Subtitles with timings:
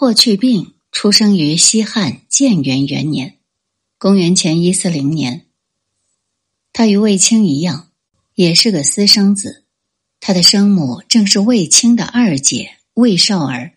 [0.00, 3.36] 霍去病出生于西汉建元元年，
[3.98, 5.44] 公元前一四零年。
[6.72, 7.90] 他与卫青一样，
[8.34, 9.64] 也是个私生子。
[10.18, 13.74] 他的生母正是卫青的二姐卫少儿，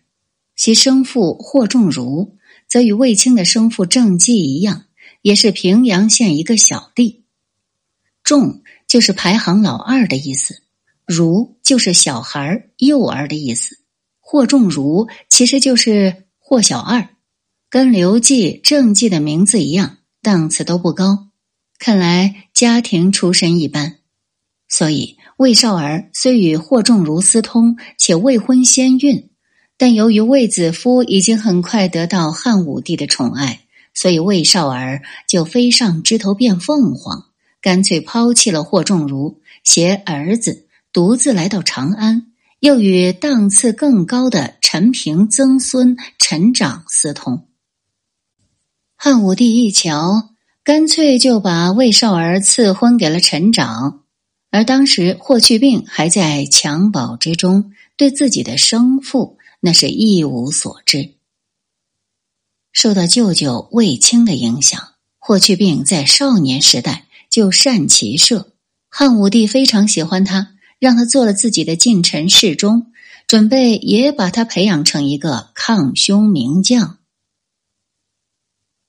[0.56, 4.86] 其生父霍仲儒则与卫青的生父郑季一样，
[5.20, 7.24] 也是平阳县一个小弟。
[8.22, 10.62] 仲就是排行老二的意思，
[11.04, 13.83] 儒就是小孩幼儿的意思。
[14.34, 17.10] 霍仲儒其实就是霍小二，
[17.70, 21.28] 跟刘季、郑季的名字一样，档次都不高。
[21.78, 23.98] 看来家庭出身一般，
[24.68, 29.30] 所以魏少儿虽与霍仲儒私通，且未婚先孕，
[29.76, 33.60] 但由于卫子夫已经很快得到汉武帝的宠爱，
[33.94, 37.26] 所以魏少儿就飞上枝头变凤凰，
[37.60, 42.32] 干脆抛弃了霍仲儒，携儿子独自来到长安。
[42.64, 47.46] 又与档次更高的陈平曾孙陈长私通。
[48.96, 50.30] 汉武帝一瞧，
[50.62, 54.04] 干脆就把魏少儿赐婚给了陈长。
[54.50, 61.16] 而当时霍去病还在襁褓之中，对自己的生父那是一无所知。
[62.72, 64.80] 受到舅舅卫青的影响，
[65.18, 68.54] 霍去病在少年时代就善骑射，
[68.88, 70.53] 汉武帝非常喜欢他。
[70.84, 72.92] 让他做了自己的近臣侍中，
[73.26, 76.98] 准备也把他培养成一个抗匈名将。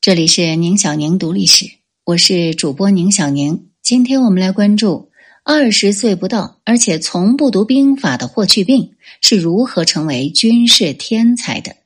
[0.01, 1.67] 这里是宁小宁读历史，
[2.03, 3.69] 我是主播宁小宁。
[3.81, 5.09] 今天我们来关注
[5.45, 11.77] 二十岁不到而且从不读兵法的霍去病是如何成为军事天才的。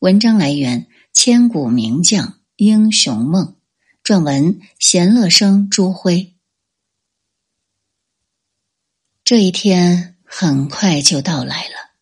[0.00, 3.54] 文章来源：千古名将英雄梦，
[4.04, 6.31] 撰文：闲乐生朱辉。
[9.32, 11.92] 这一天很快就到来了。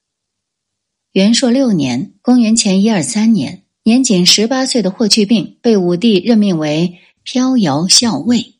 [1.13, 8.57] 元朔六年（公元前一二三年），年仅十八岁的霍去病被武帝任命为飘摇校尉，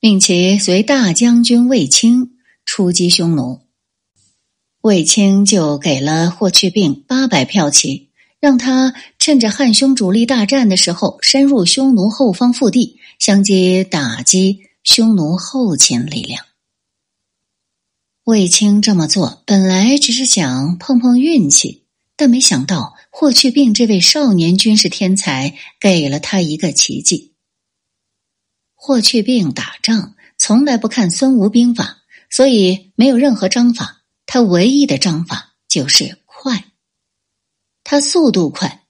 [0.00, 2.32] 命其随大将军卫青
[2.66, 3.62] 出击匈奴。
[4.82, 16.44] 卫青就给了霍去病八百骠骑，让他趁着汉匈主力大战的时候，深入匈奴后方腹地，相继打击匈奴后勤力量。
[18.28, 21.84] 卫青这么做本来只是想碰碰运气，
[22.14, 27.32] 但没想到霍去病这位少年军事天才给了他一个奇迹。
[28.74, 36.66] 霍去病打仗从来不看孙吴兵法，所以没有任何章法，他唯一的章法就是快。
[37.82, 38.82] 他速度快，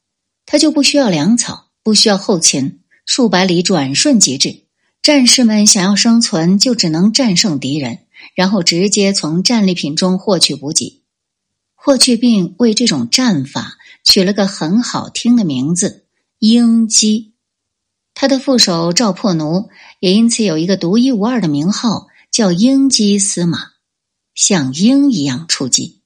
[0.47, 4.65] 他就不需要粮草，不需要后勤，数百里转瞬即至。
[5.01, 8.01] 战士们想要生存，就只能战胜敌人。
[8.35, 11.03] 然后直接从战利品中获取补给。
[11.75, 16.07] 霍去病为这种战法取了个很好听的名字——
[16.41, 17.35] 鹰击。
[18.15, 19.69] 他的副手赵破奴
[20.01, 23.59] 也因此有一个独一无二的名号，叫鹰击司马，
[24.35, 26.01] 像鹰一样出击。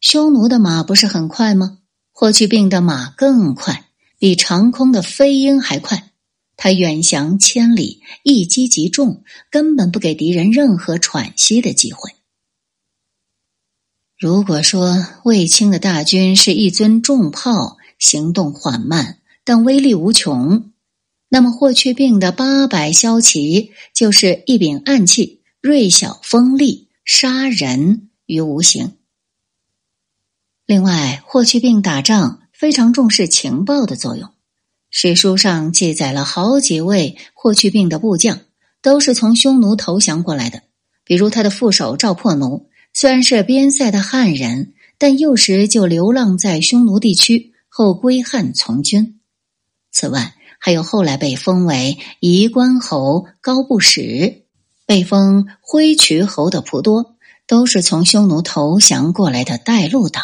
[0.00, 1.78] 匈奴的马不是很快吗？
[2.12, 3.86] 霍去病的马更快，
[4.18, 6.12] 比长空的飞鹰还快。
[6.56, 12.12] 他远翔千里，一击即中，根本不给敌人任何喘息的机会。
[14.16, 20.72] 如果说卫青的大军是一尊重炮，行动缓慢，但威力无穷，
[21.28, 28.96] 那么霍去病的八百骁骑就是一柄暗器，锐小锋利，杀人于无形。
[30.64, 34.33] 另外，霍去病打仗非常重视情报的作用。
[34.96, 38.38] 史书上记载了好几位霍去病的部将，
[38.80, 40.62] 都是从匈奴投降过来的。
[41.02, 49.18] 比如他的副手赵破奴，虽然是边塞的汉人，但幼时就流浪在匈奴地区，后归汉从军。
[49.90, 54.44] 此外，还有后来被封为夷关侯高不始，
[54.86, 57.16] 被封挥渠侯的仆多，
[57.48, 60.22] 都是从匈奴投降过来的带路党。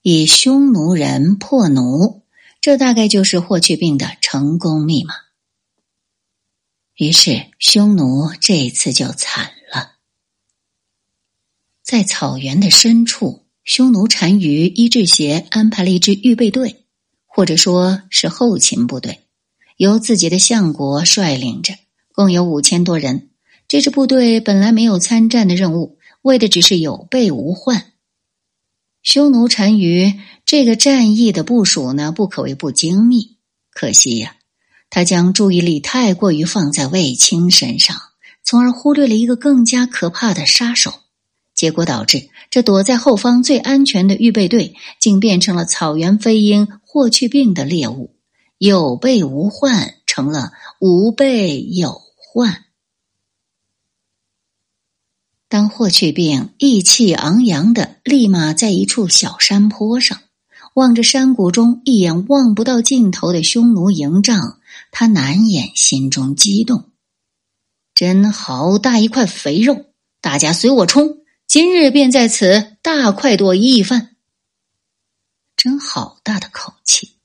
[0.00, 2.21] 以匈奴人破奴。
[2.62, 5.14] 这大概就是霍去病的成功密码。
[6.94, 9.94] 于是，匈奴这次就惨了。
[11.82, 16.84] 在草原的深处，匈奴单于伊稚协安排了一支预备队，
[17.26, 19.24] 或者说是后勤部队，
[19.76, 21.74] 由自己的相国率领着，
[22.14, 23.30] 共有五千多人。
[23.66, 27.91] 这支部队本来没有参战的任务，为的只是有备无患。
[29.02, 30.14] 匈奴单于
[30.46, 33.36] 这个战役的部署呢，不可谓不精密。
[33.74, 34.36] 可惜呀，
[34.90, 37.96] 他将注意力太过于放在卫青身上，
[38.44, 40.94] 从而忽略了一个更加可怕的杀手，
[41.52, 48.14] 结果导致这躲在后方最安全的预备队，竟变成了草原飞鹰霍去病的猎物，
[48.58, 52.61] 有备无患成了无备有患。
[55.52, 60.18] 当霍去病意气昂扬的立马在一处小山坡上，
[60.72, 64.58] 望着山谷中一眼望不到尽头的匈奴营帐，
[64.90, 66.88] 他难掩心中激动。
[67.94, 69.84] 真好大一块肥肉！
[70.22, 71.18] 大家随我冲！
[71.46, 74.16] 今日便在此大快朵颐一番。
[75.54, 77.16] 真好大的口气！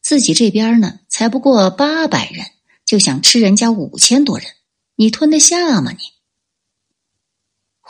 [0.00, 2.46] 自己这边呢，才不过八百人，
[2.86, 4.48] 就想吃人家五千多人，
[4.96, 5.92] 你吞得下吗？
[5.92, 6.13] 你？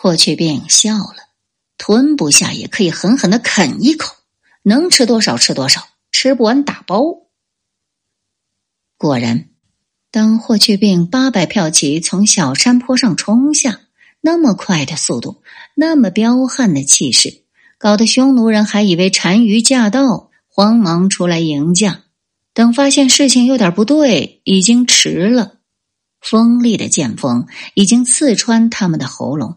[0.05, 1.17] 霍去病笑了，
[1.79, 4.15] 吞不下也可以狠狠的啃一口，
[4.63, 7.23] 能吃多少吃多少，吃不完打包。
[8.99, 9.49] 果然，
[10.11, 13.81] 当霍去病八百票骑从小山坡上冲下。
[14.21, 15.43] 那么快的速度，
[15.75, 17.45] 那么彪悍的气势，
[17.79, 22.03] 搞得匈奴人还以为单于驾到，慌忙出来迎驾。
[22.53, 25.61] 等发现事情有点不对，已经迟了。
[26.21, 29.57] 锋利的剑锋已经刺穿他们的喉咙，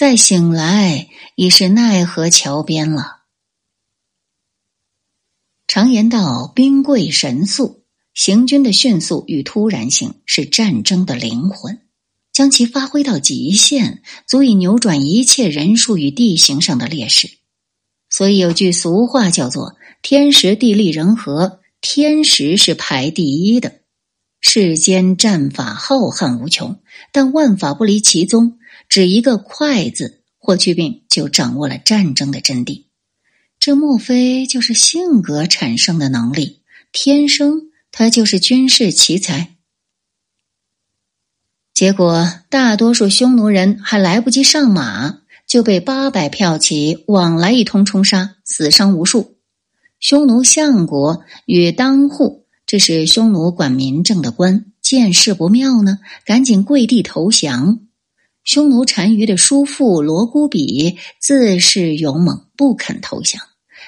[0.00, 3.18] 再醒来已是奈何桥边了。
[5.66, 11.82] 常言道：“兵贵神速，行军的迅速与突然性是战争的灵魂。”
[12.32, 17.30] 将其发挥到极限，足以扭转一切人数与地形上的劣势。
[18.08, 23.79] 所以有句俗话叫做“天时地利人和”，天时是排第一的。
[24.40, 26.80] 世间战法浩瀚无穷，
[27.12, 28.58] 但万法不离其宗，
[28.88, 32.84] 只一个“快”字，霍去病就掌握了战争的真谛。
[33.58, 36.62] 这莫非就是性格产生的能力？
[36.92, 39.56] 天生他就是军事奇才。
[41.74, 49.36] 结果，大多数匈奴人还来不及上马，就被八百骠骑往来一通冲杀，死伤无数。
[49.98, 52.39] 匈奴相国与当户，
[52.70, 57.80] 这是匈奴管民政的官，见势不妙呢，赶紧跪地投降。
[58.44, 63.42] 匈奴单于的叔父罗姑比自恃勇猛，不肯投降，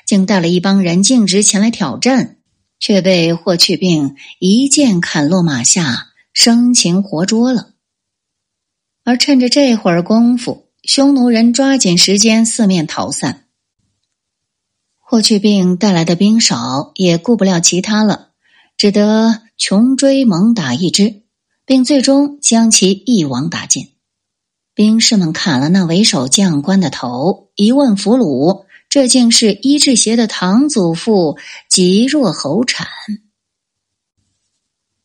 [0.04, 2.38] 竟带了一帮人径直前来挑战，
[2.80, 7.74] 却被霍去病一剑砍落马下，生擒活捉了。
[9.04, 13.44] 而趁着这会儿功夫，匈奴人抓紧时间四面逃散。
[14.98, 18.30] 霍去病带来的兵少，也顾不了其他了，
[18.76, 21.22] 只得穷追猛打一支，
[21.64, 23.88] 并最终将其一网打尽。
[24.74, 31.38] 兵士们砍了那为首将官的头，一问俘虏，这竟是伊稚邪的堂祖父
[31.68, 32.88] 吉若侯产。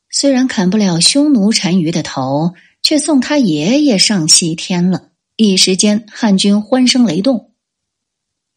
[0.10, 2.54] 虽然砍不了匈奴单于的头。
[2.84, 5.10] 却送他爷爷上西天了。
[5.36, 7.52] 一时间，汉军欢声雷动。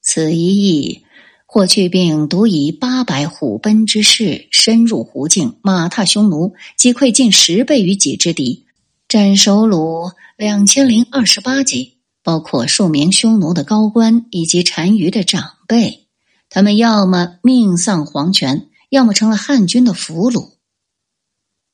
[0.03, 1.05] 此一役，
[1.53, 8.67] 霍去病独以八百虎奔之势深入胡境，马踏匈奴，击溃近十倍于己之敌，
[9.09, 16.07] 斩首虏两千零二十八级，包括数名匈奴的高官以及单于的长辈。
[16.49, 20.51] 他们要么命丧黄泉，要么成了汉军的俘虏。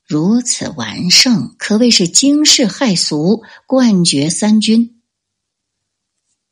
[0.07, 5.03] 如此完胜，可谓是惊世骇俗，冠绝三军。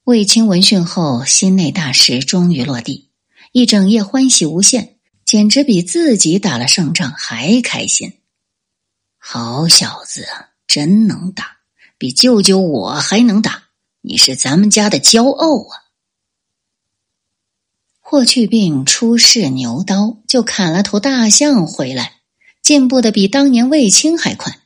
[0.04, 3.08] 卫青闻讯后，心内大石终于落地，
[3.56, 8.14] 一整夜欢喜无限，简直比自己打了胜仗还开心。
[9.16, 10.26] 好小子，
[10.66, 11.58] 真能打，
[11.96, 13.62] 比舅舅我还能打，
[14.00, 15.86] 你是咱们家的骄傲啊！
[18.00, 22.14] 霍去病出世牛刀，就砍了头大象回来。
[22.60, 24.58] 进步的比当年卫青还快，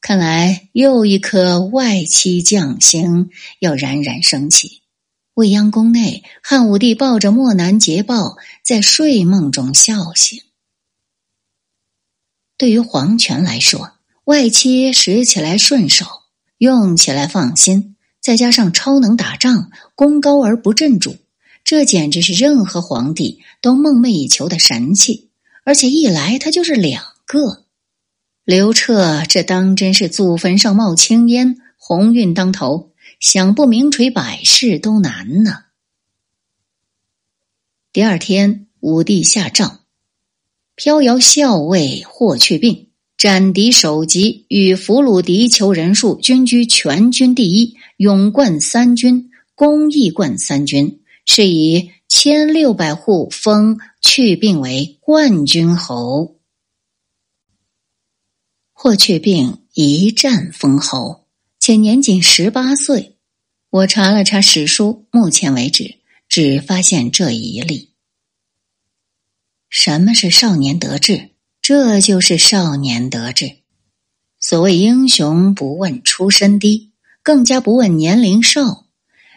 [0.00, 4.82] 看来又一颗外戚将星要冉冉升起。
[5.34, 10.40] 未央宫内，汉武帝抱着漠南捷报，在睡梦中笑醒。
[12.56, 13.92] 对于皇权来说，
[14.24, 16.06] 外戚使起来顺手，
[16.58, 21.16] 用起来放心，再加上超能打仗，功高而不震主，
[21.64, 25.30] 这简直是任何皇帝都梦寐以求的神器。
[25.64, 27.02] 而且一来，他就是两。
[27.26, 27.64] 个
[28.44, 32.92] 刘彻，这当真是祖坟上冒青烟，鸿运当头，
[33.24, 35.64] 想不名垂百世都难呢。
[37.90, 39.80] 第二天，武帝下诏，
[40.74, 56.36] 飘摇校尉霍去病斩敌首级，与俘虏敌酋人数均居全军第一，勇冠三军，公义冠三军，是以千六百户封去病为冠军侯。
[58.74, 61.24] 霍去病一战封侯，
[61.58, 63.12] 且年仅十八岁。
[63.74, 65.96] 我查了查史书，目前为止
[66.28, 67.90] 只发现这一例。
[69.68, 71.30] 什么是少年得志？
[71.60, 73.56] 这就是少年得志。
[74.38, 76.92] 所谓英雄不问出身低，
[77.24, 78.86] 更加不问年龄少。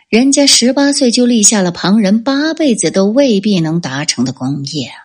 [0.08, 4.98] 人家十八岁就立下了旁人八辈子都未必能达成的功业啊！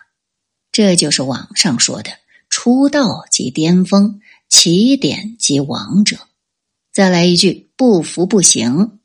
[0.71, 2.11] 这就是网上说的
[2.51, 6.17] “出道即巅峰，起点即王者”。
[6.93, 8.99] 再来一句：“不服不行。”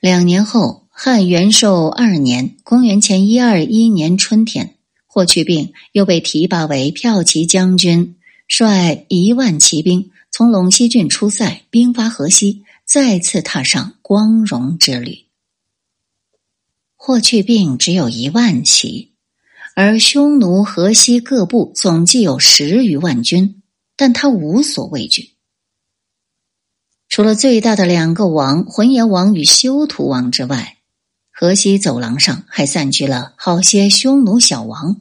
[0.00, 4.76] 两年后，汉元寿二年（公元前一二一年）春天，
[5.08, 8.14] 霍去病又被提拔为骠骑将军，
[8.46, 15.24] 率一万骑兵从陇西郡出塞，兵发河西，再次踏上光荣之旅。
[16.94, 19.14] 霍去病只有一万骑，
[19.74, 23.62] 而匈奴、河西各部总计有十余万军，
[23.96, 25.32] 但他无所畏惧。
[27.18, 30.76] 除了最大的两个王浑邪王与修图王之外，
[31.32, 35.00] 河西走廊上还散居了好些匈奴小王。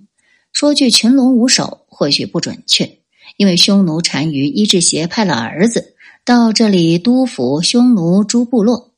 [0.52, 2.98] 说句群龙无首，或许不准确，
[3.38, 5.94] 因为匈奴单于伊稚邪派了儿子
[6.26, 8.96] 到这里督抚匈奴诸部落。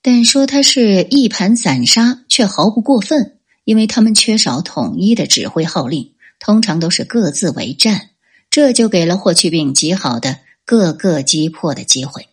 [0.00, 8.08] 但说他是一盘散沙，却毫不过分，因为他们缺少统一的指挥号令，通常都是各自为战，
[8.48, 10.38] 这就给了霍去病极好的。
[10.70, 12.28] 各个击破的机会。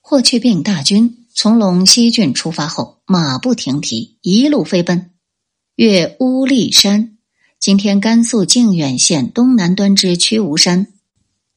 [0.00, 5.10] 霍去病大军从陇西郡出发后，马不停蹄，一路飞奔，
[5.74, 7.18] 越乌力山
[7.58, 10.86] （今天甘肃靖远县东南端之曲吴山），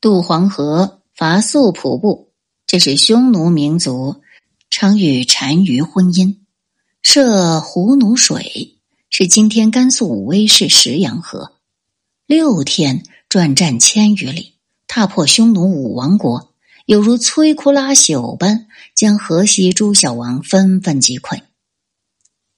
[0.01, 2.31] 渡黄河，伐素普部，
[2.65, 4.23] 这是匈奴民族
[4.71, 6.37] 常与单于婚姻，
[7.03, 8.79] 涉胡奴水，
[9.11, 11.57] 是今天甘肃武威市石羊河，
[12.25, 13.03] 六天。
[13.29, 14.53] 转战千余里，
[14.87, 16.53] 踏破匈奴五王国，
[16.85, 21.41] 犹如摧枯拉朽般，将河西诸小王纷纷击溃。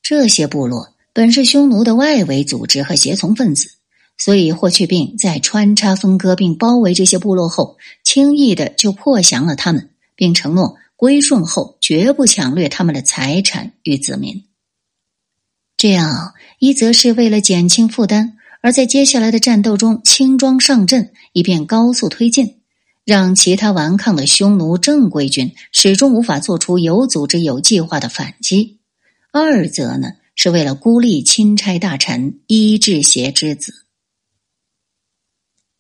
[0.04, 3.72] 这些部落本是匈奴的外围组织和胁从分子，
[4.16, 14.46] 所以霍去病在穿插分割并包围这些部落后，轻易的就破降了他们，并承诺归顺后绝不抢掠他们的财产与子民。
[15.78, 18.36] 这样一则是为了减轻负担。
[18.62, 22.60] 而在接下来的战斗中，轻装上阵，以便高速推进，
[23.06, 28.80] 让其他顽抗的匈奴正规军始终无法做出有组织、有计划的反击；
[29.32, 33.86] 二则呢，是为了孤立钦差大臣伊稚邪之子。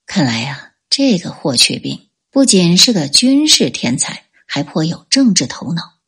[0.06, 5.99] 看来呀，这个霍去病不仅是个军事天才，还颇有政治头脑。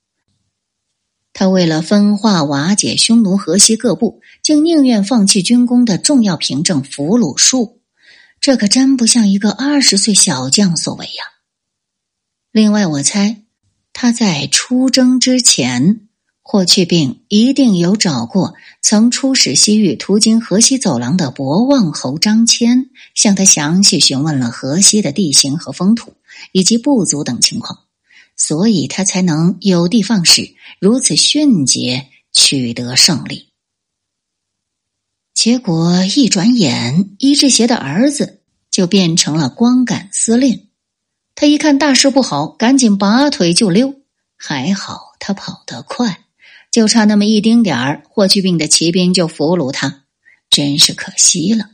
[1.34, 7.80] 他为了分化瓦解匈奴河西各部，竟宁愿放弃军功的重要凭证俘虏术，
[8.40, 11.24] 这可真不像一个二十岁小将所为呀。
[12.52, 13.44] 另外，我猜
[13.94, 16.08] 他在出征之前，
[16.42, 26.14] 霍去病一定有找过曾出使西域、途经河西走廊的博望侯张骞，向他详细询问了河西的地形和风土，
[26.52, 27.80] 以及部族等情况。
[28.36, 33.50] 所以他才能有的放矢，如此迅捷取得胜利。
[35.34, 40.68] 结果一转眼，伊志邪的儿子就变成了光杆司令。
[41.34, 44.02] 他一看大事不好，赶紧拔腿就溜。
[44.38, 46.26] 还好他跑得快，
[46.72, 50.04] 就差那么一丁点儿，霍去病的骑兵就俘虏他，
[50.50, 51.72] 真是可惜了。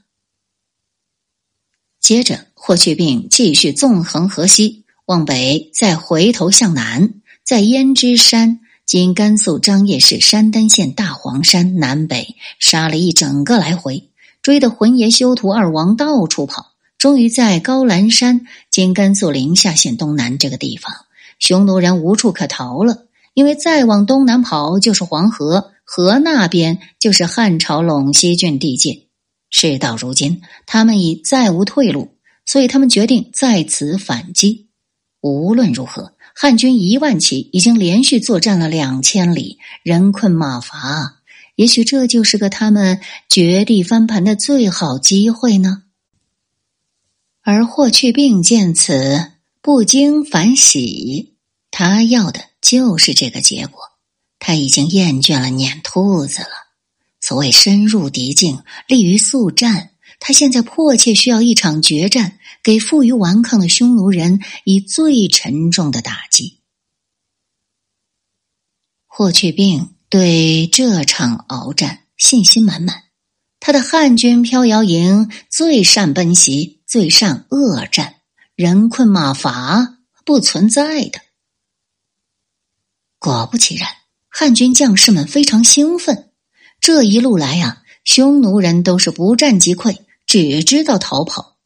[1.99, 4.85] 接着，霍去病继续纵横河西。
[5.07, 14.09] 往北，再回头向南，在胭脂山（今甘肃张掖市山丹县大黄山）南北杀了一整个来回，
[14.41, 16.73] 追得浑邪修图二王到处跑。
[16.97, 20.93] 终于在高兰山（今甘肃临夏县东南）这个地方，
[21.39, 29.03] 匈奴人无处可逃了，因为再往东南跑就是黄河，河那边就是汉朝陇西郡地界。
[29.49, 32.09] 事到如今，他们已再无退路，
[32.45, 34.66] 所以他们决定在此反击。
[35.21, 41.21] 无论如何，汉军一万骑已经连续作战了两千里，人困马乏。
[41.55, 45.83] 也许这就是个他们绝地翻盘的最好机会呢。
[47.41, 49.31] 而霍去病见此，
[49.61, 51.33] 不禁反喜。
[51.71, 53.79] 他要的就是这个结果。
[54.39, 56.49] 他已经厌倦了撵兔子了。
[57.19, 59.91] 所谓深入敌境，利于速战。
[60.19, 62.36] 他现在迫切需要一场决战。
[62.67, 66.59] 给负隅顽抗的匈奴人以最沉重的打击。
[69.05, 73.03] 霍去病对这场鏖战信心满满，
[73.61, 78.15] 他的汉军飘摇营最善奔袭，最善恶战，
[78.53, 81.21] 人困马乏，不存在的。
[83.17, 83.87] 果不其然，
[84.27, 86.31] 汉军将士们非常兴奋。
[86.81, 91.56] 这一路来啊，匈奴人都是不战即溃，只知道逃跑，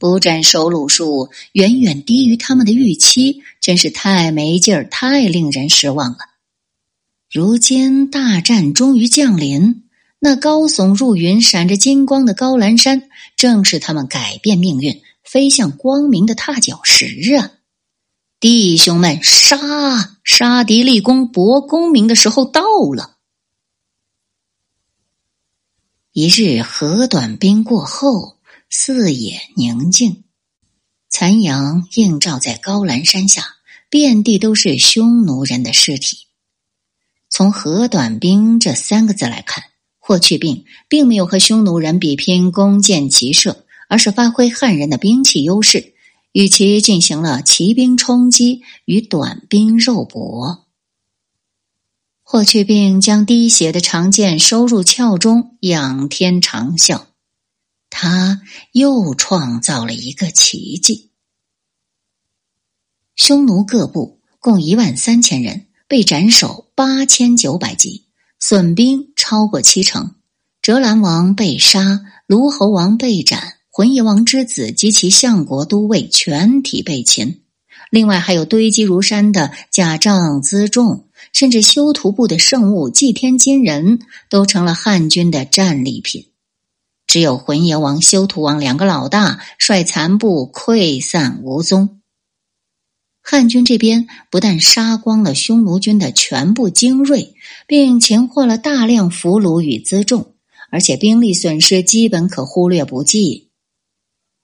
[0.00, 6.18] 不战收虏数远远低于他们的预期，真是太没劲儿，太令人失望了。
[7.30, 9.84] 如今大战终于降临，
[10.18, 17.52] 那高耸入云、闪着金光的高兰山，正是他们改变命运、飞向光明的踏脚石啊！
[18.40, 20.16] 弟兄们，杀！
[20.24, 22.62] 杀敌立功、博功名的时候到
[22.96, 23.16] 了。
[26.12, 28.38] 一日河短兵过后，
[28.72, 30.22] 四野宁静，
[31.08, 33.44] 残阳映照在高兰山下，
[33.88, 36.28] 遍地都是匈奴人的尸体。
[37.28, 39.64] 从“何短兵”这三个字来看，
[39.98, 45.94] 霍去病并没有和匈奴人比拼弓箭骑射，而是发挥汉人的兵器优势，
[46.30, 50.68] 与其进行了骑兵冲击与短兵肉搏。
[52.22, 57.06] 霍去病将滴血的长剑收入鞘中，仰天长啸，
[57.90, 58.40] 他
[58.72, 61.10] 又创造了一个奇迹。
[63.14, 65.66] 匈奴各部共一万三千人。
[65.90, 68.04] 被斩首八千九百级，
[68.38, 70.14] 损兵超过七成。
[70.62, 77.40] 折兰王被杀，卢侯王被斩，浑邪王之子及其相国都尉全体被擒。
[77.90, 86.29] 另外还有堆积如山的甲仗辎重，甚至修图部的圣物祭天金人都成了汉军的战利品。
[87.10, 92.00] 只有浑邪王、修图王两个老大率残部溃散无踪。
[93.20, 97.34] 汉军这边不但杀光了匈奴军的全部精锐，
[97.66, 100.36] 并擒获了大量俘虏与辎重，
[100.70, 103.50] 而且兵力损失基本可忽略不计。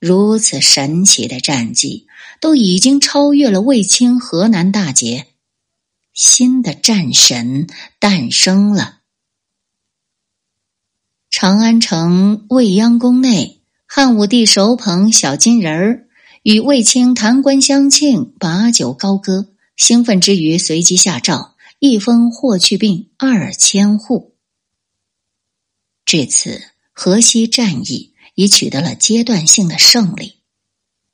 [0.01, 2.09] 如此神奇的战绩，
[2.41, 5.27] 都已经超越了卫青河南大捷，
[6.13, 7.69] 新的战神
[8.01, 9.03] 诞生了。
[11.39, 16.07] 长安城未央宫内，汉武帝手捧小金人儿。
[16.43, 19.47] 与卫青弹冠相庆，把酒高歌，
[19.77, 24.33] 兴奋之余，随即下诏一封霍去病二千户。
[26.07, 26.63] 至此，
[26.95, 30.37] 河西战役已取得了阶段性的胜利，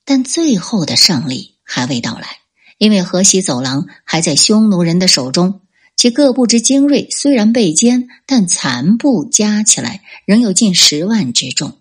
[0.04, 2.28] 但最后的胜利还未到来，
[2.78, 5.61] 因为河西走廊还在匈奴人的手中，
[6.02, 11.78] 其各部之精锐虽然被歼，但残部加起来仍有近十万之众。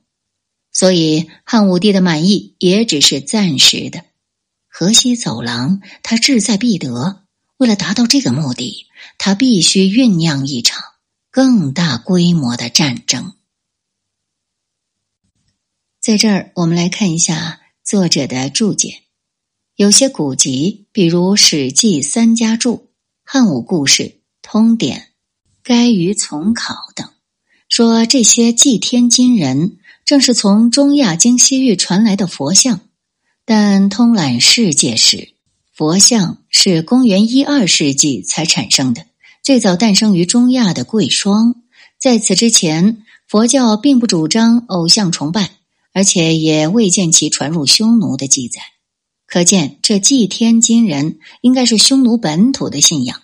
[0.71, 4.05] 所以，汉武帝的满意也只是暂时的。
[4.67, 7.23] 河西走廊，他志在必得。
[7.57, 8.85] 为了达到这个目的，
[9.17, 10.83] 他必须酝酿一场
[11.31, 13.33] 更大规模的战争。
[15.99, 18.99] 在这儿，我们来看一下作者的注解。
[19.77, 22.75] 有些古籍，比如《史记》三家注、
[23.33, 24.03] 《汉武故事》、
[24.41, 24.97] 《通典》、
[25.63, 27.07] 《该于从考》等，
[27.69, 29.77] 说这些祭天金人。
[30.03, 32.81] 正是从中亚经西域传来的佛像，
[33.45, 35.29] 但通览世界时，
[35.73, 39.05] 佛像是公元一二世纪才产生的，
[39.41, 41.55] 最早诞生于中亚的贵霜。
[42.01, 45.51] 在此之前，佛教并不主张偶像崇拜，
[45.93, 48.59] 而且也未见其传入匈奴的记载。
[49.31, 53.17] 可见，这祭天金人应该是匈奴本土的信仰。《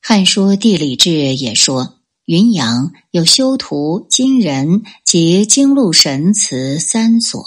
[0.00, 1.98] 汉书地理志》也说。
[2.24, 7.44] 云阳有修图、金人及经路神祠三所，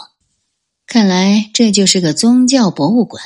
[0.85, 3.23] 看来这就是个宗教博物馆。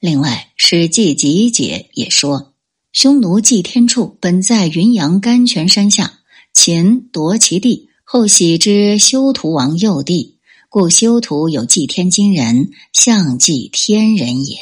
[0.00, 2.52] 另外，《史记集解》也说，
[2.92, 6.18] 匈奴祭天处本在云阳甘泉山下，
[6.52, 10.33] 秦夺其地，后徙之修图王右地，
[10.74, 14.56] 故修图有祭天金人，象祭天人也。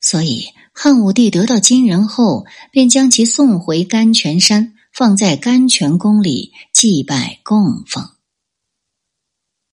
[0.00, 4.72] 所以，汉武帝得到金人后，便将其送回甘泉山。
[4.92, 8.19] 放在甘泉宫里祭拜供奉。